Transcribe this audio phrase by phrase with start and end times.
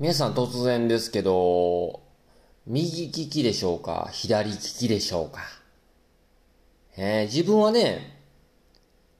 [0.00, 2.02] 皆さん突然ですけど、
[2.66, 4.08] 右利きでしょうか？
[4.10, 5.40] 左利きでしょうか？
[6.96, 8.20] えー、自分はね、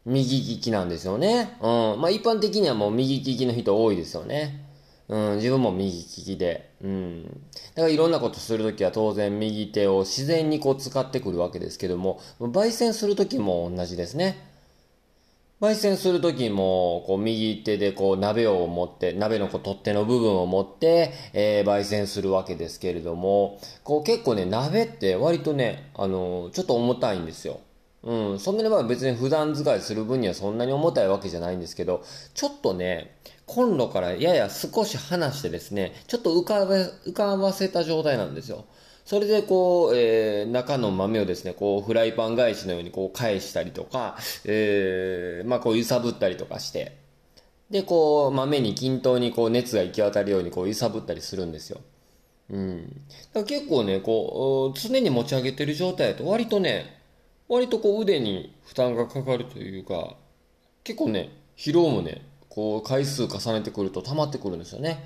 [0.05, 1.57] 右利きなんですよね。
[1.61, 2.01] うん。
[2.01, 4.67] まあ一般的にはもう右利きの人多いですよね。
[5.07, 6.71] うん、自分も右利きで。
[6.83, 7.23] うん。
[7.23, 14.54] だからいろんなことするときは当然右手を自然にこう使ってくるわけですけども、焙煎するときも同じですね。
[15.61, 27.61] 焙煎するときも、こう、右手でこう、鍋を持って、鍋のこう、取っ手の部分を持って、えー、焙煎するわけですけれども、こう、結構ね、鍋って割とね、あのー、ちょっと重たいんですよ。
[28.05, 38.67] うん、そんなにまあ別に普段使いする分にはそんなに重たいわけじゃないんですけど、ちょっとね、コンロからやや少し離してですね、ちょっと浮かべ、浮かばせた状態なんですよ。
[39.05, 46.97] それでこう、えー、中の豆をですね、こう、フライパン返しのようにこう返したりとか、えー、まあこう揺さぶったりとかして、
[47.71, 51.81] で、こう、豆に均等にこう熱が行き渡るようにこう揺さぶったりするんですよ。
[52.51, 53.01] うん。
[53.33, 57.01] だ結構ね、こう、常に持ち上げてる状態だと割とね、
[57.49, 60.17] 割とこう腕に負担がかかるというか、
[60.83, 65.05] 結構ね、疲労もね、こう回数重ねてくると溜まってくるんですよね。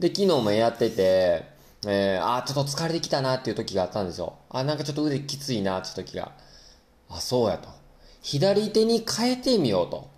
[0.00, 1.55] で、昨日もやってて、
[1.88, 4.34] えー、あちょっと疲れてきたなっていう時があったんですよ。
[4.50, 6.32] あなんかちょっと腕きついなって時が。
[7.08, 7.68] あ、そうやと。
[8.22, 10.10] 左手に変えてみようと。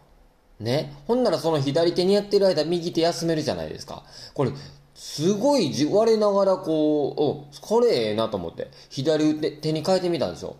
[0.60, 0.94] ね。
[1.06, 4.02] ほんならその左手にやってる間、右手休めるじゃないですか。
[4.34, 4.52] これ、
[4.94, 10.56] すごいじ我ながらこう、お、これええなと思って、左手に変えてみたんですよ。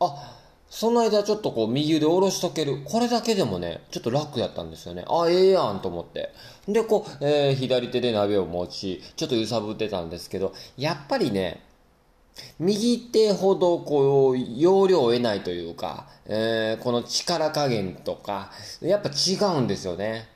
[0.00, 0.37] あ、
[0.70, 2.82] その間ちょっとこう右腕下ろしとける。
[2.84, 5.04] これだけでもね、ちょっと楽やったんですよね。
[5.08, 6.30] あ、ええやんと思って。
[6.66, 11.62] で、こう、えー、左手で鍋を持ち、ちょっと揺さぶってたんですけど、やっぱりね、
[12.58, 18.52] 右手ほどこう、容量を得ないというか、えー、この力加減とか、
[18.82, 20.28] やっぱ違うんですよね。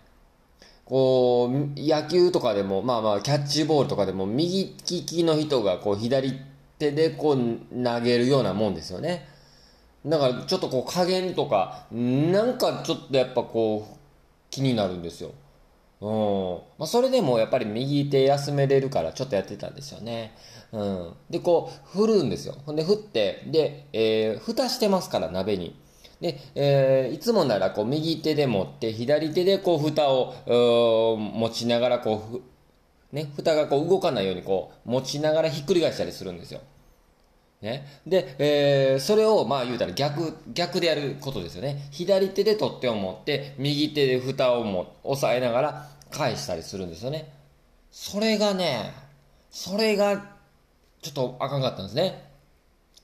[0.87, 6.33] こう、野球とかでも、まあまあ、キャッチボールとかでも、右利きの人がこう、左
[6.79, 9.29] 手でこう、投げるようなもんですよね。
[10.05, 13.97] だからちょっとこう加減とか、なんかちょっとやっぱこう
[14.51, 15.33] 気になるんですよ。
[16.01, 16.61] うん。
[16.79, 20.35] まあ、それでもやっぱり右手休めれるからちょっとやってたんですよね。
[20.73, 21.13] うん。
[21.31, 22.57] で、こう、振るんですよ。
[22.67, 25.77] ほんで、振って、で、えー、蓋してますから、鍋に。
[26.23, 32.41] で、えー、いつもならこう右手で持って左手でこう蓋を持ちながらこ
[33.11, 36.61] うね、蓋がこう動かないようにこう持ちながらひっくり返したりするんですよ。
[37.63, 37.87] ね。
[38.07, 41.89] で、えー、それを、まあ言うたら逆、逆でやることですよね。
[41.91, 47.33] 左手で取っ手を持って、右手で蓋をも押さえながら返したりするんですよね。
[47.91, 48.93] それがね、
[49.51, 50.17] それが、
[51.03, 52.31] ちょっとあかんかったんですね。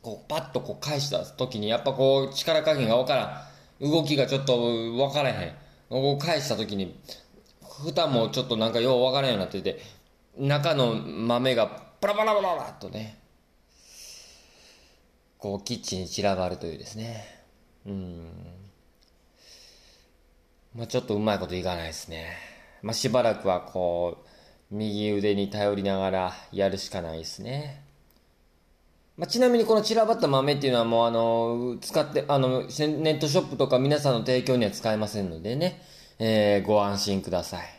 [0.03, 3.45] こう、パッとこう返した時に、やっぱこう、力加減がわから
[3.87, 3.91] ん。
[3.91, 5.55] 動きがちょっとわからへん。
[5.89, 6.99] こう返した時に、
[7.63, 9.81] 蓋もちょっとなんかようわからんようになってて、
[10.37, 11.67] 中の豆が
[12.01, 13.19] パラパラパラパラっとね、
[15.39, 17.25] こう、キッチンに散らばるというですね。
[17.87, 18.27] うん。
[20.75, 22.37] まあちょっとうまいこといかないですね。
[22.83, 24.29] まあしばらくはこう、
[24.71, 27.83] 右腕に頼りながらやるしかないですね。
[29.17, 35.83] まあ、ちなみにこの散らばった豆っていうのはもうあの、使って、あの、ネットショップとか皆さんの提供には使えませんのでね、
[36.21, 37.78] えー、ご安心ください。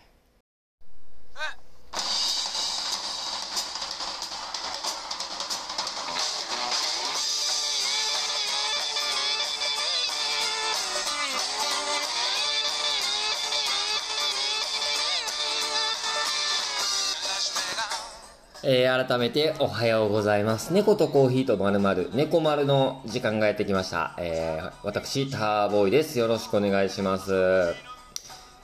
[18.61, 20.73] えー、改めておはようございます。
[20.73, 24.15] 猫とコーヒーとまるまる、猫丸の時間がやってきました。
[24.17, 26.19] えー、私、ターボーイです。
[26.19, 27.73] よろしくお願いします。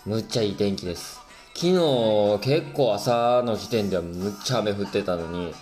[0.06, 1.22] むっちゃいい天気です。
[1.54, 5.54] 昨日、結構朝の時点ではむっちゃ雨降ってたのに、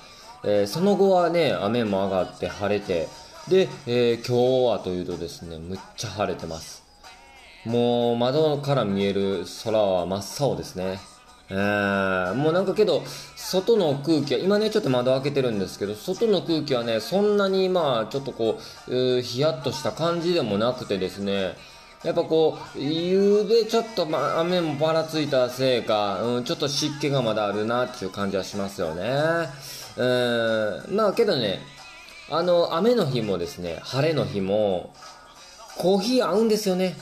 [0.44, 3.08] えー、その後はね、雨も上がって晴れて、
[3.48, 6.82] で、えー、今日はというとですね、むっちゃ晴れてます。
[7.66, 10.98] もう窓から見える空は真っ青ですね。
[11.50, 13.04] え、もうなんかけど、
[13.36, 21.56] 外の空気は、今ね、ちょっと窓開けてるんですけど、外の空気はね、そんなにまあ、ちょっとこう、うヒヤッとした感じでもなくてですね、
[22.04, 29.04] やっぱこう、夕べちょっと、まあ、雨もばらついたせいか、うん、ちょっと湿気がまだあるなっていう感じはしますよね。
[29.96, 31.62] うん、まあけどね、
[32.30, 34.94] あの、雨の日もですね、晴れの日も、
[35.78, 36.98] コーヒー合うんですよね。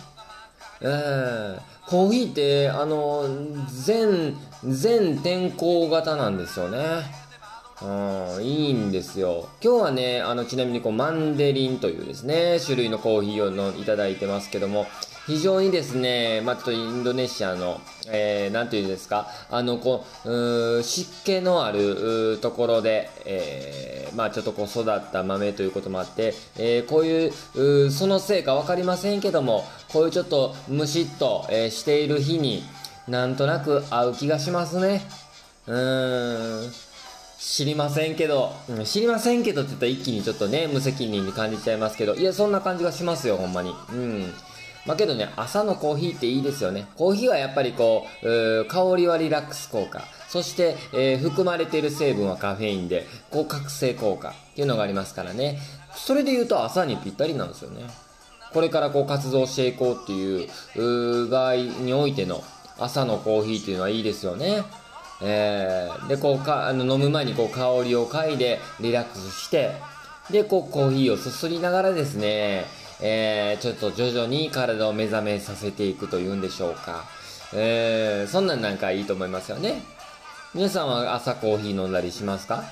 [0.82, 1.60] えー、
[1.92, 3.26] コーヒーって、あの、
[3.68, 6.80] 全、全天候型なんですよね。
[7.82, 9.50] うん、いいんですよ。
[9.62, 14.88] 今日はね、あの、ちなみにこう、マンデリンというですね、種類のコーヒーをのいただいてますけども、
[15.28, 32.63] 非常にですね、まあ、ちょっとインドネシアの、えー、なんていうんですか、あの、こう、う湿気のあるところで、えー、まあ、ちょっとこう育った豆ということもあって、えー、こういう、そのせいかわかりませんけども、こういうちょっとムシッと、えー、している日に、
[33.08, 35.02] なんとなく合う気がしますね。
[35.68, 36.72] うーん。
[37.42, 43.74] 知りませんけど、うん、知りませんけどって言ったら一気にちょっとね、無責任に感じちゃいますけど、いや、そんな感じがしますよ、ほんまに。
[43.92, 44.34] うん。
[44.86, 46.88] まあけどね、朝のコーヒーっていいですよね。
[46.95, 50.04] コーヒーはやっぱりこう、う香りはリラックス効果。
[50.28, 55.60] そして、えー、含まれている成分はカフェインで、高覚醒効果っていうのがありますからね。
[55.95, 57.83] それで言うと朝にぴったりなんですよね。
[58.54, 62.44] これからこう活動していこうっていう、う場合においての
[62.80, 64.63] 朝のコーヒーっていうのはいいですよね。
[65.22, 69.75] えー、で、こうか、あの、飲む前にこう香りを嗅いで、リラックスして、
[70.31, 72.66] で、こうコーヒーをすすりながらですね、
[73.01, 77.06] えー、ちょっと徐々に体を目覚めさせていくというんでしょうか。
[77.53, 79.81] えー、そんなんなんかいいと思いますよね。
[80.53, 82.63] 皆さんは朝コーヒー飲んだりしますか？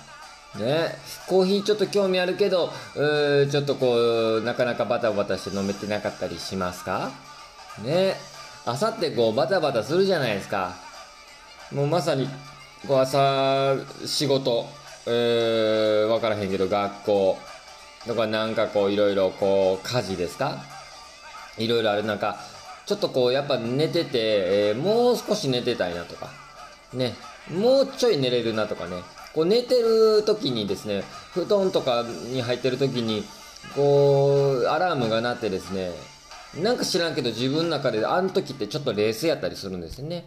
[0.56, 0.96] ね、
[1.28, 7.12] コーヒーちょっと興味あるけど、うちょっとこう、なかなかバタバタして飲めてなかったりしますか？
[7.84, 8.16] ね、
[8.66, 10.76] 朝ってこうバタバタするじゃないですか。
[11.72, 12.28] もうまさに
[12.88, 14.66] こう朝仕事、
[15.06, 17.38] えー、分からへんけど学校
[18.08, 20.64] とからなんかこういろいろこう家事ですか？
[21.58, 22.40] いろいろある中
[22.86, 26.30] ちょっとこうやっぱ寝てて、えー、もう少し寝てたいなとか
[26.94, 27.16] ね
[27.52, 29.02] もうちょい寝れるなとかね
[29.34, 31.04] こう寝てる時にですね
[31.34, 33.24] 布団とかに入ってる時に
[33.76, 35.92] こうアラームが鳴ってですね
[36.62, 40.26] なんか知らんけど自分の中であの時ってちょっと冷静やったりするんですよね。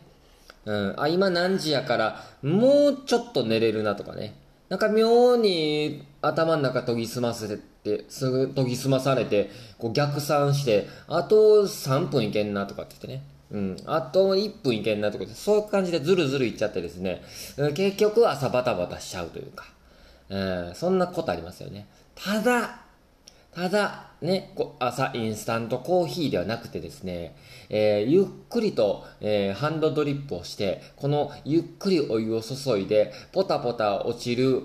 [0.65, 4.33] うん、あ、今何時やから、もうちょっと寝れるなとかね。
[4.73, 13.23] なんか妙に頭の中研ぎ澄ませて、すぐ研ぎ澄まされて、こう逆算して、あと3分いけんなとかって言ってね。
[13.51, 13.77] うん。
[13.85, 17.23] あと1分いけんなとかって、そういう感じでずるずるいっちゃってですね、
[17.75, 19.67] 結局朝バタバタしちゃうというか、
[20.31, 21.87] うん、そんなことありますよね。
[22.15, 22.81] ただ、
[23.55, 27.37] ただ、ね、朝インスタントコーヒーではなくてですね、
[27.69, 34.63] えー、ゆっくりと、えー、ハンドドリップをして、このゆっくりお湯を注いで、ポタポタ落ちる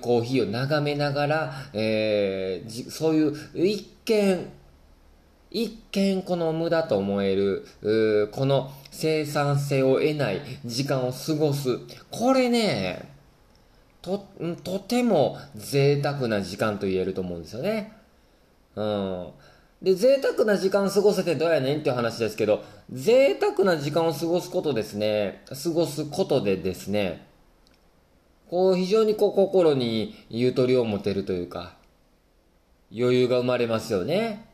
[0.00, 4.50] コーヒーを眺めながら、えー、そういう一見、
[5.50, 7.66] 一見この無駄と思える、
[8.32, 11.78] この生産性を得ない時間を過ごす。
[12.10, 13.10] これね、
[14.00, 14.26] と、
[14.64, 17.99] とても贅沢な時間と言えると思うんですよね。
[18.76, 19.32] うん。
[19.82, 22.62] で、贅沢な時間過ごせてどうやねんっていう話ですけど、
[22.92, 27.26] 贅沢な時間を過ごすことですね、過ごすことでですね、
[28.50, 31.76] こう、非常にこう、心にゆとりを持てるというか、
[32.94, 34.50] 余裕が生まれますよね。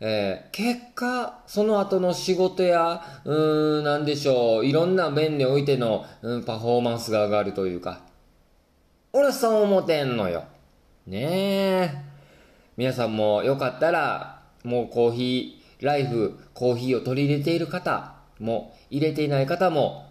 [0.00, 8.02] えー、結果、その後の仕事や、うーん、なんでしょう、いろんな面においての、うん、パフォーマンスが上がるというか、
[9.12, 10.44] 俺はそう思てんのよ。
[11.06, 11.18] ね
[12.04, 12.07] え。
[12.78, 20.06] 皆さんもよかったら、もうコーヒー、ライフ、コーヒーを取り入れている方も、入れていない方も、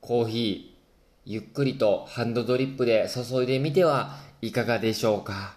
[0.00, 5.54] コーヒー、ゆっくりとハンドドリップで注いでみてはいかがでしょうか。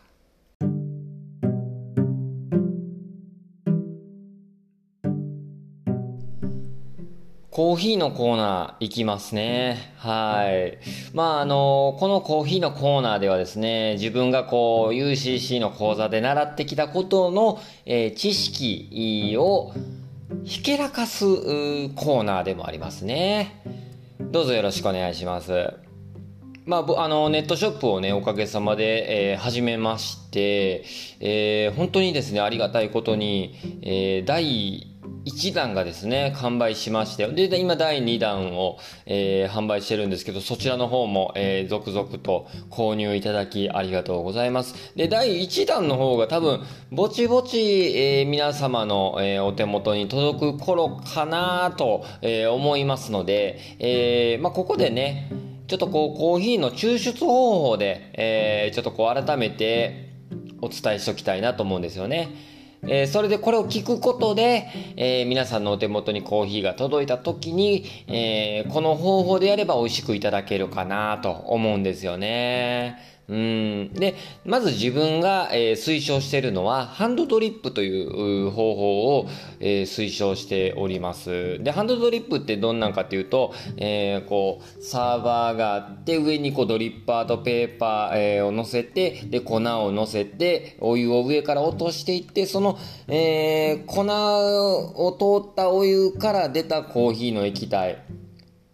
[7.58, 9.92] コーヒーのコーナー行きますね。
[9.98, 10.78] はい。
[11.16, 19.74] まあ、あの、このコーヒーのコーナーではですね、自分がこう、UCC の講座で習ってきたことの、えー、知識を
[20.44, 21.26] ひけらかす
[21.96, 23.64] コーナーでもありますね。
[24.20, 25.74] どうぞよろしくお願いします。
[26.68, 30.86] まあ、あの、ネットショップをね、おかげさまで、えー、始めまして、
[31.20, 34.96] えー、本当にですね、ありがたいことに、えー、第
[35.28, 44.94] 1弾がですね、完売しまして、で、今第2弾を、えー、販売してるんですけど、そちらの方も、えー、続々と購入いただきありがとうございます。
[44.96, 55.30] で、第1弾の方が多分、ぼちぼち、えー、皆様の、え、お手元に届く頃かなと、え、思いますので、え、まあ、ここでね、
[55.68, 60.08] ちょっとこう、コーヒーの抽出方法で、え、ちょっとこう、改めて
[60.62, 62.57] お伝えしておきたいなと思うんですよね。
[62.84, 73.17] えー、それでこれを聞くことで、えー、皆さんのお手元にコーヒーが届いた時に、えー、この方法でやれば美味しくいただけるかなと思うんですよね。
[73.30, 73.94] うん。
[73.94, 74.16] で
[74.46, 78.04] まず自分が、えー、推奨しているのはハンドドリップとい
[78.46, 79.28] う方法を、
[79.60, 81.62] えー、推奨しております。
[81.62, 92.78] でハンドドリップってどんなんかっていうと、えー、こうサーバーがあって上にこうドリッパーとペーパー、えー、を乗せてで粉を乗せてお湯を上から落としていってその、
[93.10, 95.12] え、粉を
[95.44, 98.27] 通ったお湯から出たコーヒーの液体。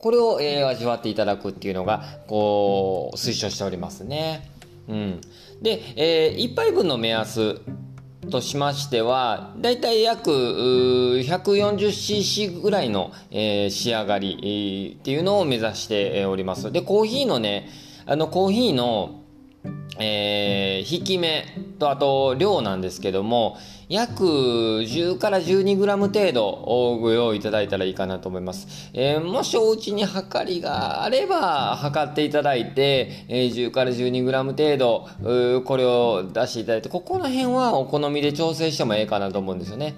[0.03, 4.51] これを、えー、味わっていただくっていうのが、こう、推奨しておりますね。
[4.89, 5.22] うん。
[5.62, 7.62] で、えー、1杯分の目安
[8.29, 16.69] としましては、だいたい約 140cc ぐらいの、えー、仕上がり、えー、っていうのを目指しております。
[16.69, 17.69] で、コーヒーのね、
[18.05, 19.23] あの、コーヒーの、
[20.00, 21.46] えー、引き目
[21.78, 23.58] とあと量なんですけども、
[23.90, 28.90] 約10から 12g 程度をご用意いただいたらいいかなと思います。
[28.94, 39.96] えー、もしお家に測りがあれば測っていただいて、えー、10から 12g 程度、これを出していただいて、ここの辺はお好みで調整してもええかなと思うんですよね。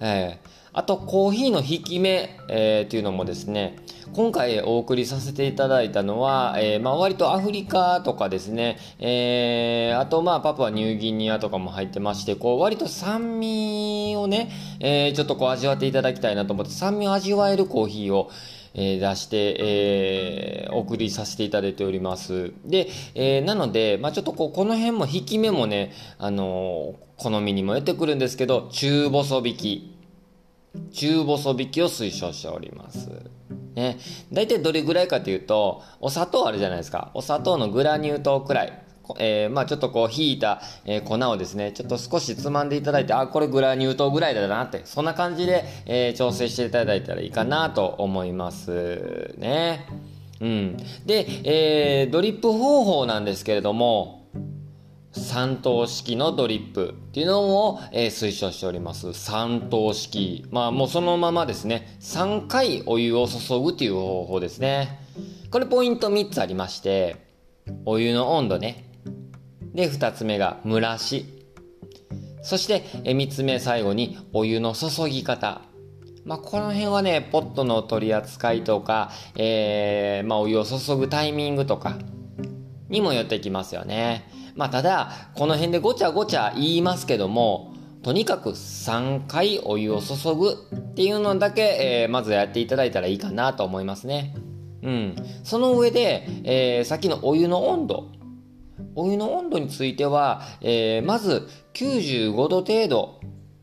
[0.00, 3.74] えーあとコーヒーの引き目、えー、っていうのもですね
[4.12, 18.30] 今回お送りさせていただいたのは、えー、まあ、割とアフリカとかですね、えー、あとまあパプアニューギニアとかも入ってましてこう割と酸味をね、えちょっとこう味わっていただきたいなと思って酸味を味わえるコーヒーを
[18.74, 22.52] え出して、えー、お送りさせていただいております。
[22.64, 29.97] で、えー、なので、まあ、ちょっとこう、この辺も引き目もね、あのー、好みにもよってくるんですけど、中細引き。
[30.92, 33.08] 中細引きを推奨しております。
[33.74, 33.98] ね。
[34.32, 37.10] 大体どれぐらいかというと、お砂糖あるじゃないですか。
[37.14, 38.82] お砂糖のグラニュー糖くらい。
[39.18, 49.86] えー、まあちょっとこう、引いた、え、粉をですね、ちょっと少しつまんでいただいて、あ、これグラニュー糖ぐらいだなって、そんな感じで、えー、調整していただいたらいいかなと思いますね。
[50.40, 50.76] うん。
[51.06, 54.17] で、えー、ドリップ方法なんですけれども、
[55.18, 59.08] 3等式のドリップっていうのを、えー、推奨しております。
[59.08, 60.46] 3等式。
[60.50, 65.00] まあもうそのままですね、3回お湯を注ぐっていう方法ですね。
[65.50, 67.26] これポイント3つありまして、
[67.84, 68.90] お湯の温度ね。
[69.74, 71.26] で、2つ目が蒸らし。
[72.42, 75.62] そして、え3つ目最後にお湯の注ぎ方。
[76.24, 81.96] まあ、この辺はね、ポットの取り扱いとか、えー、まあ、お湯を注ぐタイミングとか
[82.88, 84.28] にもよってきますよね。
[84.58, 91.62] まあ、ただ、この辺でごちゃごちゃ言いますけども、とにかく3回お湯を注ぐっていうのだけ、
[92.02, 94.34] えー、まずやっていただいたらいいかなと思いますね。
[94.82, 95.16] うん。
[95.44, 98.08] その上で、えー、さっきのお湯の温度。
[98.96, 103.20] お湯の温度については、えー、まず95度程度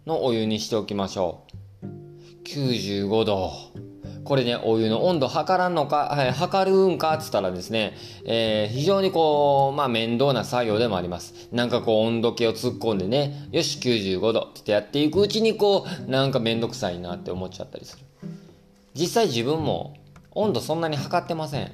[0.08, 1.44] のお湯にしておきましょ
[1.84, 1.86] う。
[2.48, 3.52] 95度。
[4.26, 7.94] これね、お湯の温度測らんのか、 はい、測るんかっつったらですね、
[8.26, 11.48] えー、非常にこう、まあ面倒な作業でもあります。
[11.52, 18.04] なんかこう温度計を突っ込んでね、よし95度ってやっていくうちにこう、なんかめんどくさいなって思っちゃったりする。
[18.96, 19.94] 実際自分も
[20.32, 21.72] 温度そんなに測ってません。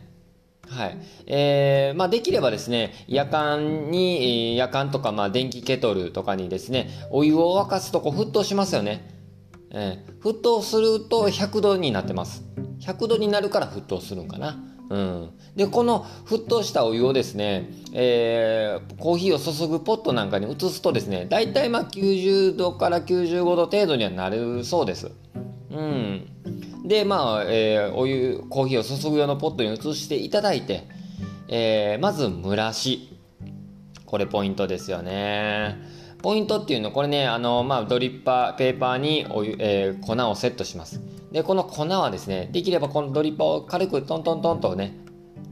[0.67, 0.97] はい。
[1.27, 9.20] えー、まあ、できればですね、夜間に、夜間とか、まあ、電気ケトルとかにですね、お湯を沸かすとこう沸騰しますよね。
[9.73, 12.43] えー、沸騰すると100度になってます。
[12.81, 14.59] 100度になるから沸騰するんかな。
[14.89, 25.11] うん、でこの沸騰したお湯をですね、えー、コーヒーを注ぐポットなんかに移すとですね大体まあ90度から95度程度にはなるそうです。
[25.69, 26.27] うん、
[26.85, 30.89] でまあ、えー、お湯コーヒーを注ぐ用のポットに移していただいて、
[31.47, 33.17] えー、まず蒸らし
[34.05, 35.77] これポイントですよね。
[36.21, 41.01] ポイントっていうのはこれねあの、まあ、ドリッパーペーパーにお湯、えー、粉をセットします。
[41.31, 44.97] でこの粉はですねできればこのドリッパーを軽くトントントンとね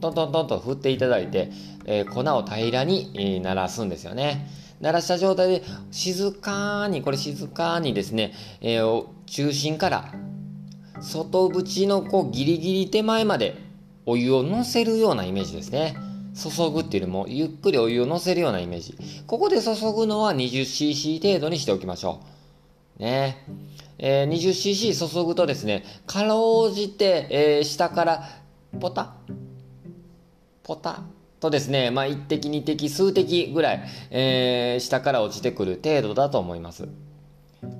[0.00, 1.50] トントントンと振っていただいて、
[1.84, 4.48] えー、粉を平らに、えー、鳴らすんですよね。
[4.80, 10.14] 鳴らした状態で静かにこれ静かにですね、えー、中心から
[11.00, 13.56] 外縁のこうギリギリ手前まで
[14.06, 15.96] お湯をのせるようなイメージですね。
[16.40, 18.96] 注ぐっていうよりも、ゆっくりお湯をのせるようなイメージ。
[19.26, 22.20] ここで注ぐのは 20cc 程度にしておきましょ
[22.98, 23.02] う。
[23.02, 23.46] ね。
[23.98, 28.28] えー、20cc 注ぐとですね、かろうじて、えー、下から
[28.80, 29.14] ポタ？
[30.62, 31.02] ポタ？
[31.40, 36.88] とですね、まあ、1滴2滴数滴ぐらい、えー、下から落ちてくる程度だと思います。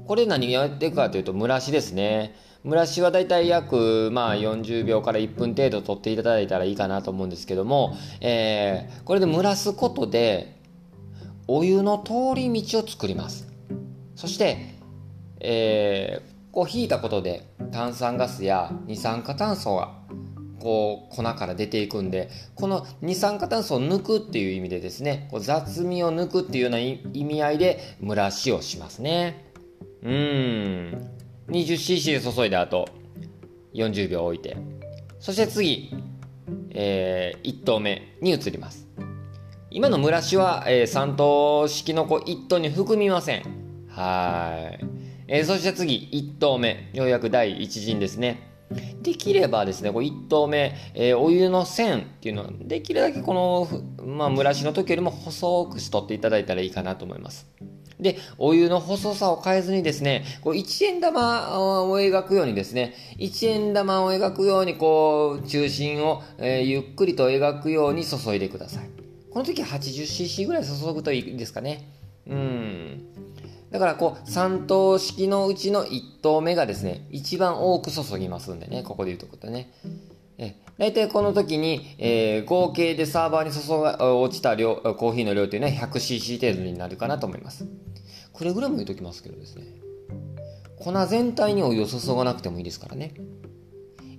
[0.06, 2.34] これ何やっていくかというと蒸らしですね。
[2.64, 10.60] 蒸らしはだいたい約、まあ、40秒から1分程度取っていただいたらいいかなと思うんですけども、えー、これで蒸らすことで
[11.46, 13.48] お湯の通り道を作ります。
[14.14, 14.74] そして、
[15.40, 19.94] えー、こう引いたことで炭酸ガスや二酸化炭素が
[20.60, 29.50] こう粉から出ていくんでこの二酸化炭素を抜くっていう意味でですねこう雑味を抜くっていうような意味合いで蒸らしをしますね。
[30.02, 31.19] うん。
[31.50, 32.88] 20cc で注いだ後
[33.74, 34.56] 40秒置いて
[35.18, 35.92] そして次、
[36.70, 38.88] えー、1投目に移ります。
[39.72, 43.42] 今の蒸らしは、えー、3等式のこう1等に含みません。
[43.88, 44.84] はい、
[45.28, 48.50] えー、そして次1投目ようやく第1陣ですね。
[49.02, 57.48] できればですね、こう1投目、えー、お湯の線っていうのは、できるだけこの、まあ、蒸らしの時よりも細くしとっていただいたらいいかなと思います。
[58.00, 68.90] で、お湯の細さを変えずにですね、こう1円玉を描くようにですね、1円玉を描くように、こう、中心を、えー、ゆっくりと描くように注いでください。
[69.30, 71.88] この時は 80cc ぐらい注ぐといいですかね。
[72.26, 73.06] うん。
[73.70, 79.72] だからこう3等式のうちの1等目がですね一番多く注ぎますんでねここで言うとことね
[80.40, 87.66] え大体この時に、えー、合計でサーバーに注が落ちた量コーヒーの量というのは 100cc 程度になるかなと思います。
[88.32, 89.64] くれぐれも言うときますけどですね。
[90.78, 93.12] 粉全体にお湯を注がなくてもいいですからね。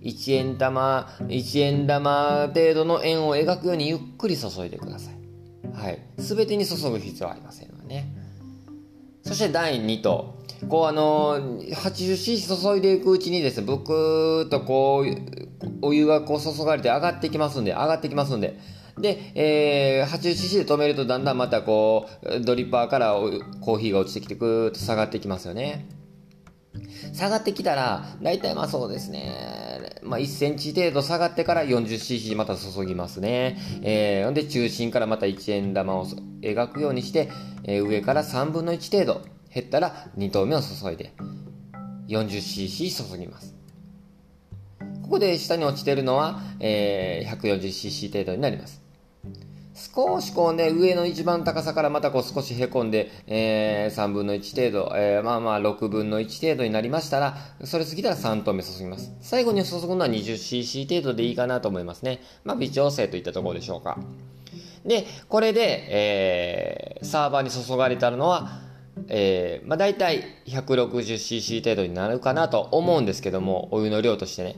[0.04, 5.16] 1円玉1円玉程度の円を描くようにゆっくり注いでください。
[5.74, 6.00] はい。
[6.18, 8.14] 全てに注ぐ必要はありませんのでね。
[9.24, 15.41] そして第2と、こうあの 80cc 注いでいくうちにですね、ブクーっとこう、
[15.82, 18.60] お湯がこう注がれて上がってきますんで、上がってきますんで、
[19.00, 23.16] で、えー、80cc で止めるとだんだんまたこう、ドリッパーから
[23.62, 25.88] コーヒーが落ちてきてぐーっと下がってきますよね。
[27.14, 33.58] 下がってきたら、大体まあそうですね、まあ1センチ程度下がってから 40cc また注ぎますね。
[33.82, 36.06] えー、で中心からまた1円玉を
[36.42, 37.30] 描くようにして、
[37.64, 39.22] えー、上から3分の1程度
[39.54, 41.14] 減ったら2投目を注いで
[42.08, 43.61] 40cc 注ぎます。
[45.12, 48.82] ここで下に落ちてるのは、えー、140cc 程度になります。
[49.76, 59.12] 少しこうね、上の一番高さからまたこう少しへこんで、えー、3分の1程度、えー、まあまあ6分の1程度になりましたら、それ過ぎたら3投目注ぎます。
[59.20, 62.22] 最後に注ぐのは 20cc 程度でいいかなと思いますね。
[62.46, 63.98] まあ微調整といったところでしょうか。
[64.86, 68.62] で、これで、えー、サーバーに注がれたのは、
[69.10, 74.56] えー、まあ大体 160cc 程度になるかなと思うんですけども、お湯の量としてね。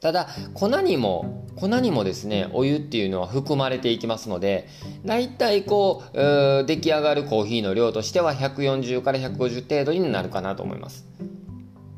[0.00, 4.68] ただ粉にも粉にもですねお湯っていうのは含まれていきますので
[5.04, 11.06] 大体こう出来上がるコーヒーの量としては140から150程度になるかなと思います、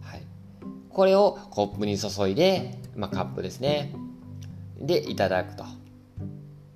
[0.02, 0.22] はい、
[0.88, 3.94] これをコップに注いで、まあ、カップですね。
[4.80, 5.79] でいただくと。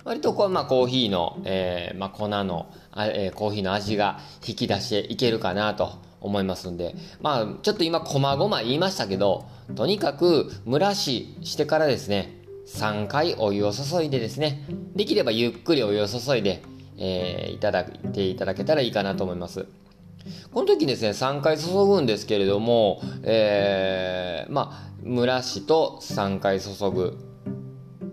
[0.04, 14.64] 割とこう、まあ、コーヒーの、えーまあ、粉の、えー、コーヒーの味が引き出していけるかなと思いますんで、まあ、ちょっと今、こまごま言いましたけど、とにかく蒸らししてからですね、3回お湯を注いでですね、
[14.94, 16.62] できればゆっくりお湯を注いで、
[16.98, 19.66] えー、いただいていただけたらいいかなと思います。
[20.52, 27.18] この時ですね、3回注ぐんですけれども、えー、まあ、蒸らしと3回注ぐ。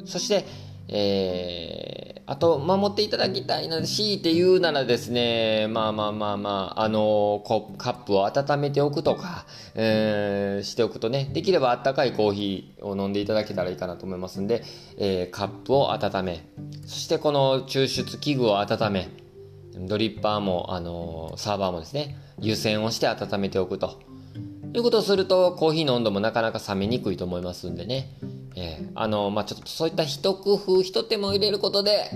[0.06, 0.46] そして、
[0.94, 14.64] えー、あと、守っていただきたいので、強いて言うならですね、まあまあまあまあ、あのー、カップを温めておくとか、えー、しておくとね、できればあったかいコーヒーを飲んでいただけたらいいかなと思いますんで、
[14.98, 16.46] えー、カップを温め、
[16.86, 19.10] そしてこの抽出器具を温め、
[19.74, 24.00] ドリッパーも、あの、サーバーもですね、湯煎をして温めておくと。
[24.74, 28.10] いうことをすると、コーヒーの温度もなかなか冷めにくいと思いますんでね。
[28.56, 32.12] えー、あの、まあ、ちょっとそういった一工夫、一手間を入れることで、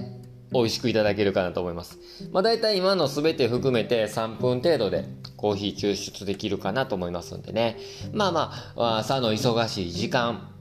[0.52, 2.00] 美味しくいただけるかなと思います。
[2.32, 7.78] まあ、大体今の全て含めて3分程度でコーヒー抽出できるかなと思いますんでね。
[8.13, 10.52] まあまあ、朝の忙しい時間、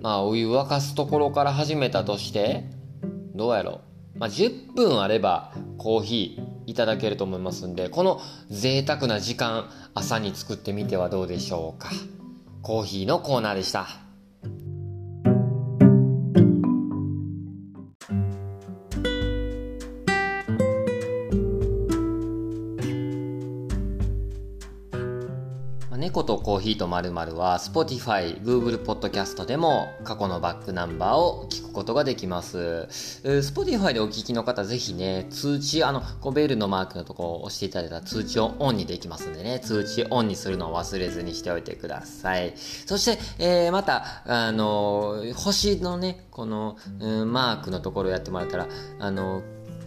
[0.00, 2.64] まあ、お湯沸かすところから始めたとして、
[3.34, 3.80] どうやろ
[4.16, 4.18] う。
[4.18, 11.90] まあ、10分あればコーヒーいただけると思いますんで、この贅沢な時間、朝に作ってみてはどうでしょうか。
[12.62, 13.86] コーヒーのコーナーでした。
[26.08, 32.88] 猫とコーヒーとまるは Spotify、Google Podcast でも過去のバックナンバーを聞くことができます。
[33.22, 42.54] Spotify でお聞きの方ぜひね、通知、あの、こうベルのマークのとこを押していただいたら通知をオンにできますんでね、通知オンにするのを忘れずにしておいてください。
[42.56, 48.66] そして、えー、また、あの、星のね、この、うん、マークのところをやってもらったら、
[48.98, 49.42] あの、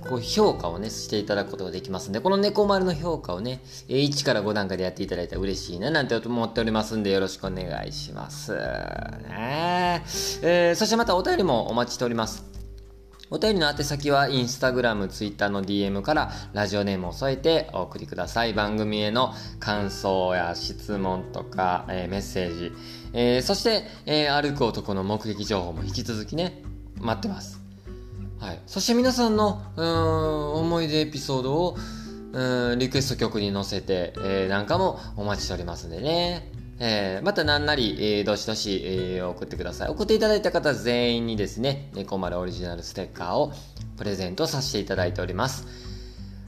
[0.08, 8.54] こう評価をね、していただくことができますんで、この猫丸の評価をね、1から5段階でやっていただいたら嬉しいななんて思っておりますんで、よろしくお願いします。
[8.54, 10.04] ね
[10.42, 12.52] えー、そしてまたお便りもお待ちしております。
[13.34, 18.54] お便りの宛先はインスタグラム、ツイッターの DM からラジオネームを添えてお送りください。
[18.54, 22.74] 番組への感想や質問とか、えー、メッセージ、
[23.14, 26.62] えー、そして、えー、歩く男の目撃情報も引き続きね、
[27.00, 27.61] 待ってます。
[28.42, 28.60] はい。
[28.66, 31.78] そして皆さんの、うん、思い出エピソードを、
[32.34, 36.52] うん、リクエスト曲に乗せて、えー、なんかもお待ちしておりますんでね。
[36.80, 39.90] えー、また何なり、えー、どしどし、えー、送ってください。
[39.90, 43.54] 送っていただいた方全員にですね、猫丸オリジナルステッカーを
[43.96, 45.68] プレゼントさせていただいております。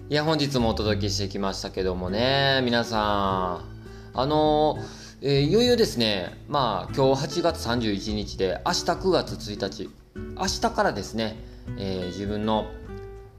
[0.09, 4.79] いや、本日もお届けしてきましたけどもね、皆さん、あの、
[5.21, 9.89] えー、いよいよですね、まあ、今日8月31日で、明日9月1日、
[10.35, 12.67] 明日からですね、えー、自分の、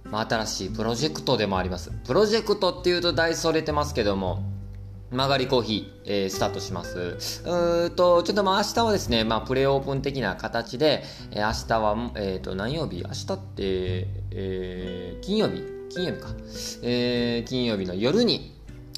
[0.05, 1.91] まあ、新しいプロジェクトでもあります。
[2.07, 4.43] プロジェクトっていうと大それてますけども、
[5.11, 6.99] 曲がりコーヒー、えー、スタートします。
[6.99, 13.03] うーと、ちょっとまあ明日はですね、まあプレオープン的な形で、えー、明日は、えっ、ー、と、何曜日？
[13.03, 15.63] 明日って、えー、金曜日？
[15.91, 16.29] 金曜日か。
[16.83, 18.54] えー、金曜日の夜に、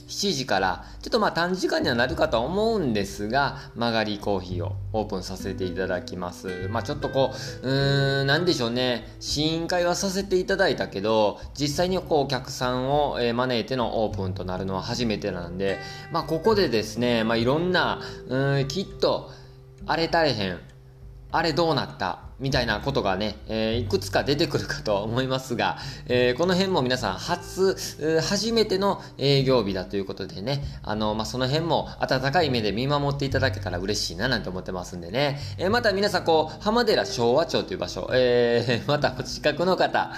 [0.07, 6.69] 7時から、ちょっとまあ短時間にはなるかと思うんですが、曲がりコーヒーをオープンさせていただきます。
[6.71, 15.79] まあちょっとこう、うーん、なんでしょうね、試飲会はさせていただいたけど、実際にこうお客さんを、招いてのオープンとなるのは初めてなんで、
[16.13, 19.31] まあここでですね、まあいろんな、うん、きっと、
[19.87, 20.59] あれ大変、
[21.33, 22.21] あれどうなった？
[22.39, 27.77] みたいなことがね、えー、いくつか出てくるかと思いますが、えー、この辺も皆さん初、
[28.21, 40.13] 初めての営業日だということでね、あの、まあ、その辺も温かい目で見守っていただけたら嬉しいななんて思ってますんでね、えー、また皆さんこう、浜寺昭和町という場所、え、またお近くの方、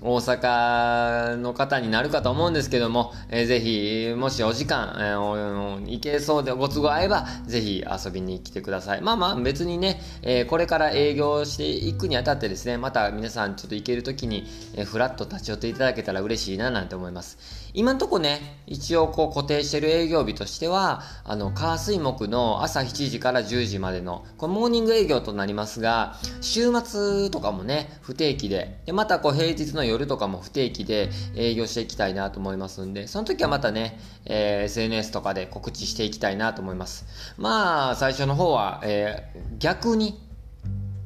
[0.00, 9.00] 大阪の方になるかと思うんですけども、えー、ぜひ、もしお時間、えー、行けそうでご都合合えば、ぜひ遊びに来てください。
[9.00, 17.67] まあまあ別にね、えー、これから営業していくにあたってですね、また皆さんちょっと行けるときに、えー、ふらっと立ち寄っていただけたら嬉しいななんて思います。
[17.74, 37.06] 今んとこね、一応こう固定してる営業日としては、あの、火水木の朝7時から10時までの、これモーニング営業となりますが、週末とかもね、不定期で、で、またこう平日の夜とかも不定期で営業していきたいなと思いますんで、その時はまたね、えー、SNS とかで告知していきたいなと思います。
[37.36, 40.20] まあ、最初の方は、えー、逆に、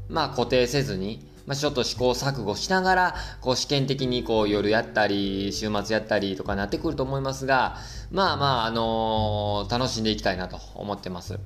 [0.09, 7.76] まあ固定せずに、まあ、ちょっと試行錯誤しながら、こう試験的にこう夜やったり、週末やったりとかなってくると思いますが、
[8.11, 11.38] まあまあ、あのー、楽しんでいきたいなと思ってます。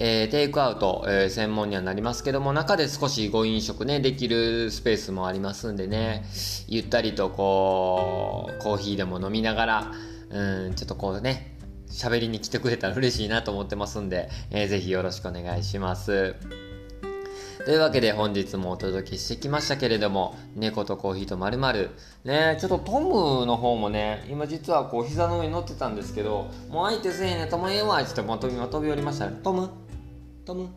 [0.00, 6.24] えー、テイクアウト、えー、専門にはなりますけども、中で少しご飲食ね、できるスペースもありますんでね、
[6.68, 9.92] ゆったりとこう、コーヒーでも飲みながら、
[10.30, 11.58] うん、ちょっとこうね、
[11.90, 16.36] 喋りに来てくれたら嬉しいなと思ってますんで、えー、ぜひよろしくお願いします。
[17.64, 21.90] というわけで本日もお届けしてきましたけれども、猫とコーヒーとまるまる。
[22.24, 29.38] ねちょっとトムの方もね、今実はこう膝の上に乗ってたんですけど、もう相手せえねトムええわってま飛び飛び降りましたね。
[29.42, 29.68] トム？
[30.46, 30.68] トム？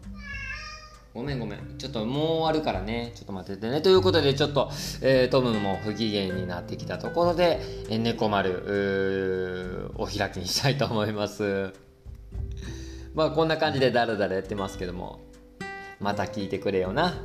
[1.14, 1.78] ごめんごめん。
[1.78, 3.12] ちょっともう終わるからね。
[3.16, 3.82] ちょっと待っててね。
[3.82, 4.70] ということで、ちょっと、
[5.02, 11.74] えー、トムも不機嫌になってきたところで、えー、猫丸、お開きにしたいと思います。
[13.14, 15.20] まあこんな感じでダラダラやってますけども、
[16.02, 17.22] また聞いてくれよな。